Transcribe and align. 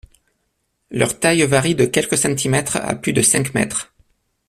Leur 0.89 1.19
taille 1.19 1.43
varie 1.45 1.75
de 1.75 1.85
quelques 1.85 2.17
centimètres 2.17 2.77
à 2.77 2.95
plus 2.95 3.13
de 3.13 3.21
cinq 3.21 3.53
mètres. 3.53 3.93